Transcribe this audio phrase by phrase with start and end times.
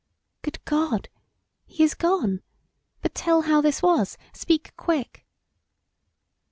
[0.41, 1.09] "Good God!
[1.67, 2.41] He is gone!
[3.03, 5.27] But tell how this was; speak quick!"